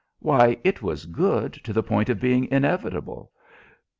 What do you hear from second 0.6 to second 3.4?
it was good to the point of being inevitable.